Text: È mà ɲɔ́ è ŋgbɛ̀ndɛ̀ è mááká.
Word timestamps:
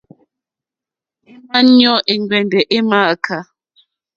È 1.31 1.33
mà 1.47 1.57
ɲɔ́ 1.77 1.95
è 2.11 2.13
ŋgbɛ̀ndɛ̀ 2.21 2.61
è 2.75 2.77
mááká. 2.89 3.37